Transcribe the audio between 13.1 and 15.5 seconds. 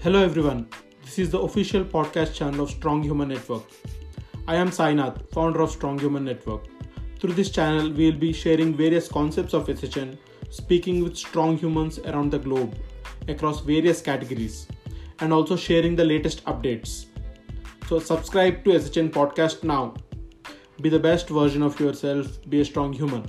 across various categories, and